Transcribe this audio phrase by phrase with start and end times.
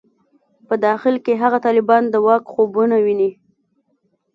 [0.67, 3.31] په داخل کې هغه طالبان د واک خوبونه ویني.